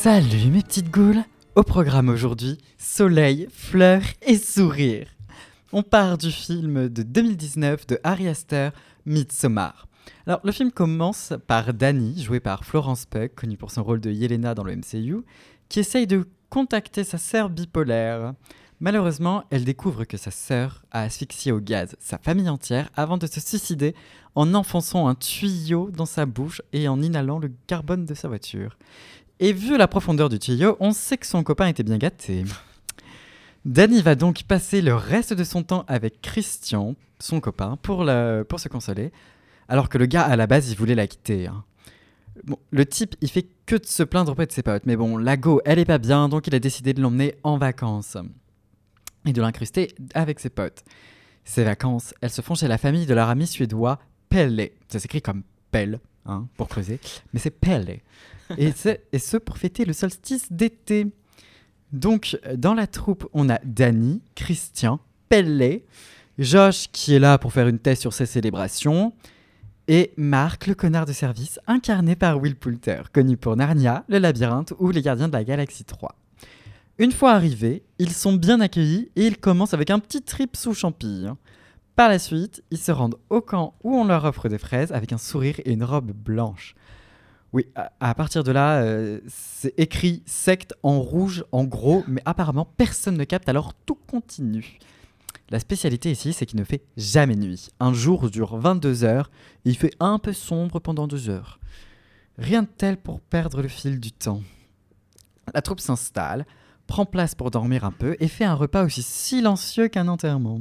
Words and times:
Salut 0.00 0.52
mes 0.52 0.62
petites 0.62 0.92
goules 0.92 1.24
Au 1.56 1.64
programme 1.64 2.08
aujourd'hui, 2.08 2.56
soleil, 2.78 3.48
fleurs 3.50 4.04
et 4.22 4.38
sourire. 4.38 5.08
On 5.72 5.82
part 5.82 6.18
du 6.18 6.30
film 6.30 6.88
de 6.88 7.02
2019 7.02 7.84
de 7.88 7.98
Harry 8.04 8.28
Astor, 8.28 8.70
Midsommar. 9.06 9.88
Alors 10.24 10.38
le 10.44 10.52
film 10.52 10.70
commence 10.70 11.32
par 11.48 11.74
Danny, 11.74 12.22
joué 12.22 12.38
par 12.38 12.64
Florence 12.64 13.06
Pugh, 13.06 13.34
connue 13.34 13.56
pour 13.56 13.72
son 13.72 13.82
rôle 13.82 14.00
de 14.00 14.12
Yelena 14.12 14.54
dans 14.54 14.62
le 14.62 14.76
MCU, 14.76 15.24
qui 15.68 15.80
essaye 15.80 16.06
de 16.06 16.28
contacter 16.48 17.02
sa 17.02 17.18
sœur 17.18 17.50
bipolaire. 17.50 18.34
Malheureusement, 18.78 19.42
elle 19.50 19.64
découvre 19.64 20.04
que 20.04 20.16
sa 20.16 20.30
sœur 20.30 20.84
a 20.92 21.02
asphyxié 21.02 21.50
au 21.50 21.58
gaz 21.58 21.96
sa 21.98 22.18
famille 22.18 22.48
entière 22.48 22.88
avant 22.94 23.18
de 23.18 23.26
se 23.26 23.40
suicider 23.40 23.96
en 24.36 24.54
enfonçant 24.54 25.08
un 25.08 25.16
tuyau 25.16 25.90
dans 25.90 26.06
sa 26.06 26.24
bouche 26.24 26.62
et 26.72 26.86
en 26.86 27.02
inhalant 27.02 27.40
le 27.40 27.50
carbone 27.66 28.04
de 28.04 28.14
sa 28.14 28.28
voiture. 28.28 28.78
Et 29.40 29.52
vu 29.52 29.76
la 29.76 29.86
profondeur 29.86 30.28
du 30.28 30.38
tuyau, 30.38 30.76
on 30.80 30.92
sait 30.92 31.16
que 31.16 31.26
son 31.26 31.44
copain 31.44 31.68
était 31.68 31.84
bien 31.84 31.98
gâté. 31.98 32.44
Danny 33.64 34.02
va 34.02 34.14
donc 34.14 34.42
passer 34.42 34.82
le 34.82 34.94
reste 34.94 35.32
de 35.32 35.44
son 35.44 35.62
temps 35.62 35.84
avec 35.86 36.20
Christian, 36.22 36.96
son 37.20 37.40
copain, 37.40 37.76
pour, 37.82 38.04
se 38.04 38.68
consoler, 38.68 39.12
alors 39.68 39.88
que 39.88 39.98
le 39.98 40.06
gars 40.06 40.22
à 40.22 40.36
la 40.36 40.46
base 40.46 40.70
il 40.70 40.76
voulait 40.76 40.94
la 40.94 41.06
quitter. 41.06 41.46
Hein. 41.46 41.64
Bon, 42.44 42.58
le 42.70 42.86
type 42.86 43.14
il 43.20 43.28
fait 43.28 43.46
que 43.66 43.76
de 43.76 43.84
se 43.84 44.02
plaindre 44.02 44.32
auprès 44.32 44.46
de 44.46 44.52
ses 44.52 44.62
potes, 44.62 44.86
mais 44.86 44.96
bon, 44.96 45.16
la 45.16 45.36
go 45.36 45.60
elle 45.64 45.78
est 45.78 45.84
pas 45.84 45.98
bien, 45.98 46.28
donc 46.28 46.46
il 46.46 46.54
a 46.54 46.60
décidé 46.60 46.92
de 46.92 47.00
l'emmener 47.00 47.34
en 47.42 47.58
vacances 47.58 48.16
et 49.26 49.32
de 49.32 49.40
l'incruster 49.40 49.94
avec 50.14 50.40
ses 50.40 50.50
potes. 50.50 50.84
Ces 51.44 51.64
vacances, 51.64 52.14
elles 52.20 52.30
se 52.30 52.42
font 52.42 52.54
chez 52.54 52.68
la 52.68 52.78
famille 52.78 53.06
de 53.06 53.14
leur 53.14 53.28
ami 53.28 53.46
suédois 53.46 53.98
Pelle. 54.28 54.70
Ça 54.88 54.98
s'écrit 54.98 55.22
comme 55.22 55.42
Pelle, 55.70 56.00
hein, 56.26 56.46
pour 56.56 56.68
creuser, 56.68 57.00
mais 57.32 57.40
c'est 57.40 57.50
Pelle 57.50 58.00
et, 58.56 58.72
ce 58.72 59.36
pour 59.36 59.58
fêter 59.58 59.84
le 59.84 59.92
solstice 59.92 60.50
d'été. 60.50 61.06
Donc, 61.92 62.38
dans 62.56 62.74
la 62.74 62.86
troupe, 62.86 63.28
on 63.32 63.48
a 63.48 63.58
Danny, 63.64 64.22
Christian, 64.34 65.00
Pellet, 65.28 65.84
Josh 66.38 66.88
qui 66.92 67.14
est 67.14 67.18
là 67.18 67.38
pour 67.38 67.52
faire 67.52 67.68
une 67.68 67.78
thèse 67.78 67.98
sur 67.98 68.12
ses 68.12 68.26
célébrations, 68.26 69.12
et 69.90 70.12
Marc, 70.18 70.66
le 70.66 70.74
connard 70.74 71.06
de 71.06 71.14
service, 71.14 71.58
incarné 71.66 72.14
par 72.14 72.38
Will 72.38 72.56
Poulter, 72.56 73.04
connu 73.10 73.38
pour 73.38 73.56
Narnia, 73.56 74.04
Le 74.08 74.18
Labyrinthe 74.18 74.74
ou 74.78 74.90
Les 74.90 75.00
Gardiens 75.00 75.28
de 75.28 75.32
la 75.32 75.44
Galaxie 75.44 75.84
3. 75.84 76.14
Une 76.98 77.12
fois 77.12 77.32
arrivés, 77.32 77.82
ils 77.98 78.12
sont 78.12 78.34
bien 78.34 78.60
accueillis 78.60 79.10
et 79.16 79.26
ils 79.26 79.38
commencent 79.38 79.72
avec 79.72 79.90
un 79.90 79.98
petit 79.98 80.20
trip 80.20 80.56
sous 80.56 80.74
champi. 80.74 81.24
Par 81.96 82.08
la 82.10 82.18
suite, 82.18 82.62
ils 82.70 82.78
se 82.78 82.92
rendent 82.92 83.18
au 83.30 83.40
camp 83.40 83.74
où 83.82 83.96
on 83.96 84.04
leur 84.04 84.24
offre 84.24 84.48
des 84.48 84.58
fraises 84.58 84.92
avec 84.92 85.12
un 85.12 85.18
sourire 85.18 85.58
et 85.64 85.72
une 85.72 85.84
robe 85.84 86.12
blanche. 86.12 86.74
Oui, 87.54 87.66
à, 87.74 88.14
partir 88.14 88.44
de 88.44 88.52
là, 88.52 88.82
euh, 88.82 89.20
c'est 89.26 89.72
écrit 89.78 90.22
secte 90.26 90.74
en 90.82 91.00
rouge, 91.00 91.44
en 91.50 91.64
gros, 91.64 92.04
mais 92.06 92.20
apparemment 92.26 92.66
personne 92.76 93.16
ne 93.16 93.24
capte, 93.24 93.48
alors 93.48 93.72
tout 93.86 93.98
continue. 94.06 94.78
La 95.50 95.58
spécialité 95.58 96.10
ici, 96.10 96.34
c'est 96.34 96.44
qu'il 96.44 96.58
ne 96.58 96.64
fait 96.64 96.82
jamais 96.98 97.36
nuit. 97.36 97.68
Un 97.80 97.94
jour 97.94 98.30
dure 98.30 98.58
22 98.58 99.04
heures 99.04 99.30
il 99.64 99.76
fait 99.76 99.94
un 99.98 100.18
peu 100.18 100.34
sombre 100.34 100.78
pendant 100.78 101.06
deux 101.06 101.30
heures. 101.30 101.58
Rien 102.36 102.62
de 102.62 102.68
tel 102.68 102.96
pour 102.98 103.20
perdre 103.20 103.62
le 103.62 103.68
fil 103.68 103.98
du 103.98 104.12
temps. 104.12 104.42
La 105.54 105.62
troupe 105.62 105.80
s'installe, 105.80 106.46
prend 106.86 107.06
place 107.06 107.34
pour 107.34 107.50
dormir 107.50 107.84
un 107.84 107.90
peu 107.92 108.16
et 108.20 108.28
fait 108.28 108.44
un 108.44 108.54
repas 108.54 108.84
aussi 108.84 109.02
silencieux 109.02 109.88
qu'un 109.88 110.08
enterrement. 110.08 110.60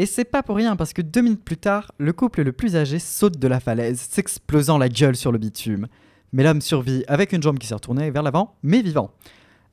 Et 0.00 0.06
c'est 0.06 0.24
pas 0.24 0.42
pour 0.42 0.56
rien 0.56 0.76
parce 0.76 0.94
que 0.94 1.02
deux 1.02 1.20
minutes 1.20 1.44
plus 1.44 1.58
tard, 1.58 1.92
le 1.98 2.14
couple 2.14 2.40
le 2.40 2.52
plus 2.52 2.74
âgé 2.74 2.98
saute 2.98 3.38
de 3.38 3.46
la 3.46 3.60
falaise, 3.60 4.00
s'explosant 4.00 4.78
la 4.78 4.88
gueule 4.88 5.14
sur 5.14 5.30
le 5.30 5.36
bitume. 5.36 5.88
Mais 6.32 6.42
l'homme 6.42 6.62
survit 6.62 7.04
avec 7.06 7.34
une 7.34 7.42
jambe 7.42 7.58
qui 7.58 7.66
s'est 7.66 7.74
retournée 7.74 8.10
vers 8.10 8.22
l'avant, 8.22 8.56
mais 8.62 8.80
vivant. 8.80 9.10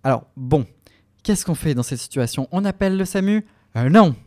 Alors, 0.04 0.26
bon, 0.36 0.66
qu'est-ce 1.24 1.46
qu'on 1.46 1.56
fait 1.56 1.76
dans 1.76 1.82
cette 1.82 2.00
situation? 2.00 2.50
On 2.52 2.66
appelle 2.66 2.98
le 2.98 3.06
SAMU? 3.06 3.48
Euh, 3.78 3.88
Non 3.88 4.18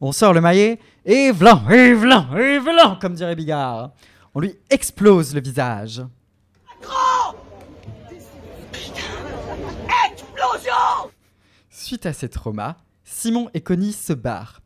On 0.00 0.10
sort 0.10 0.32
le 0.32 0.40
maillet, 0.40 0.80
et 1.04 1.30
vlan, 1.30 1.70
et 1.70 1.92
vlan, 1.94 2.36
et 2.36 2.58
vlan, 2.58 2.98
comme 3.00 3.14
dirait 3.14 3.36
Bigard. 3.36 3.92
On 4.34 4.40
lui 4.40 4.56
explose 4.70 5.36
le 5.36 5.40
visage. 5.40 6.02
Explosion 10.10 11.12
Suite 11.70 12.06
à 12.06 12.12
ces 12.12 12.28
traumas, 12.28 12.74
Simon 13.04 13.50
et 13.54 13.60
Connie 13.60 13.92
se 13.92 14.14
barrent. 14.14 14.63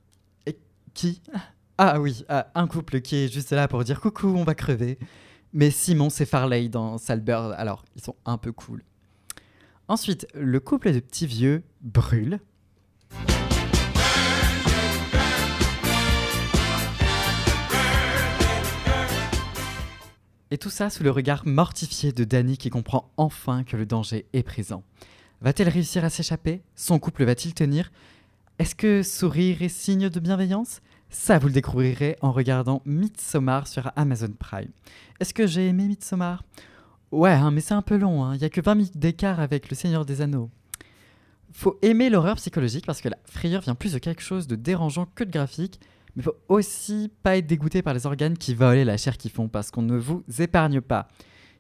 Ah 1.77 2.01
oui, 2.01 2.25
ah, 2.29 2.51
un 2.55 2.67
couple 2.67 3.01
qui 3.01 3.17
est 3.17 3.33
juste 3.33 3.53
là 3.53 3.69
pour 3.69 3.85
dire 3.85 4.01
coucou, 4.01 4.29
on 4.37 4.45
va 4.45 4.55
crever. 4.55 4.99
Mais 5.53 5.71
Simon, 5.71 6.11
c'est 6.11 6.27
Farley 6.27 6.69
dans 6.69 6.99
Salbird, 6.99 7.55
alors 7.57 7.85
ils 7.97 8.03
sont 8.03 8.17
un 8.25 8.37
peu 8.37 8.53
cool. 8.53 8.83
Ensuite, 9.87 10.27
le 10.35 10.61
couple 10.61 10.93
de 10.93 11.01
petits 11.01 11.27
vieux 11.27 11.63
brûle. 11.81 12.41
Et 20.51 20.59
tout 20.59 20.71
ça 20.71 20.91
sous 20.91 21.05
le 21.05 21.11
regard 21.11 21.47
mortifié 21.47 22.11
de 22.11 22.25
Danny 22.25 22.57
qui 22.57 22.71
comprend 22.71 23.11
enfin 23.17 23.65
que 23.65 23.77
le 23.77 23.87
danger 23.87 24.27
est 24.33 24.43
présent. 24.43 24.83
Va-t-elle 25.43 25.69
réussir 25.69 26.05
à 26.05 26.11
s'échapper? 26.11 26.63
Son 26.75 26.99
couple 26.99 27.25
va-t-il 27.25 27.55
tenir? 27.55 27.93
Est-ce 28.59 28.75
que 28.75 29.03
sourire 29.03 29.63
est 29.63 29.69
signe 29.69 30.09
de 30.09 30.21
bienveillance? 30.21 30.81
Ça, 31.11 31.39
vous 31.39 31.47
le 31.47 31.55
découvrirez 31.55 32.17
en 32.21 32.33
regardant 32.33 32.83
Midsommar 32.85 33.67
sur 33.67 33.91
Amazon 33.97 34.33
Prime. 34.39 34.71
Est-ce 35.21 35.33
que 35.33 35.47
j'ai 35.47 35.69
aimé 35.69 35.87
Midsommar? 35.87 36.45
Ouais, 37.11 37.31
hein, 37.31 37.51
mais 37.51 37.63
c'est 37.63 37.75
un 37.75 37.83
peu 37.83 37.97
long. 37.97 38.25
Hein. 38.25 38.35
Il 38.35 38.39
n'y 38.41 38.45
a 38.45 38.51
que 38.51 38.61
20 38.61 38.75
minutes 38.75 38.99
d'écart 38.99 39.41
avec 39.41 39.71
Le 39.71 39.75
Seigneur 39.75 40.05
des 40.05 40.21
Anneaux. 40.21 40.51
Faut 41.53 41.79
aimer 41.81 42.11
l'horreur 42.11 42.37
psychologique 42.37 42.85
parce 42.85 43.01
que 43.01 43.09
la 43.09 43.17
frayeur 43.25 43.63
vient 43.63 43.75
plus 43.75 43.95
de 43.95 43.99
quelque 43.99 44.21
chose 44.21 44.47
de 44.47 44.55
dérangeant 44.55 45.07
que 45.15 45.25
de 45.25 45.31
graphique. 45.31 45.81
Mais 46.15 46.23
faut 46.23 46.37
aussi 46.49 47.11
pas 47.23 47.39
être 47.39 47.47
dégoûté 47.47 47.81
par 47.81 47.95
les 47.95 48.05
organes 48.05 48.37
qui 48.37 48.55
volent 48.55 48.85
la 48.85 48.97
chair 48.99 49.17
qu'ils 49.17 49.31
font 49.31 49.49
parce 49.49 49.71
qu'on 49.71 49.83
ne 49.83 49.97
vous 49.97 50.23
épargne 50.41 50.83
pas. 50.83 51.09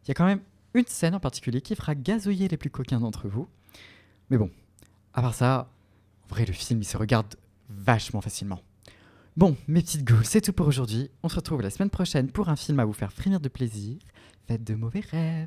Il 0.04 0.08
y 0.08 0.10
a 0.10 0.14
quand 0.14 0.26
même 0.26 0.40
une 0.74 0.86
scène 0.86 1.14
en 1.14 1.20
particulier 1.20 1.62
qui 1.62 1.74
fera 1.74 1.94
gazouiller 1.94 2.48
les 2.48 2.56
plus 2.58 2.70
coquins 2.70 3.00
d'entre 3.00 3.28
vous. 3.28 3.48
Mais 4.28 4.36
bon, 4.36 4.50
à 5.14 5.22
part 5.22 5.34
ça, 5.34 5.70
en 6.24 6.34
vrai, 6.34 6.44
le 6.44 6.52
film 6.52 6.82
il 6.82 6.84
se 6.84 6.98
regarde 6.98 7.34
vachement 7.70 8.20
facilement. 8.20 8.60
Bon, 9.38 9.56
mes 9.68 9.82
petites 9.82 10.04
goules, 10.04 10.24
c'est 10.24 10.40
tout 10.40 10.52
pour 10.52 10.66
aujourd'hui. 10.66 11.12
On 11.22 11.28
se 11.28 11.36
retrouve 11.36 11.62
la 11.62 11.70
semaine 11.70 11.90
prochaine 11.90 12.28
pour 12.28 12.48
un 12.48 12.56
film 12.56 12.80
à 12.80 12.84
vous 12.84 12.92
faire 12.92 13.12
frémir 13.12 13.38
de 13.38 13.48
plaisir. 13.48 13.96
Faites 14.48 14.64
de 14.64 14.74
mauvais 14.74 14.98
rêves. 14.98 15.46